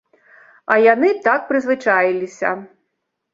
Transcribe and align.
А 0.75 0.77
яны 0.93 1.09
так 1.27 1.45
прызвычаіліся. 1.51 2.55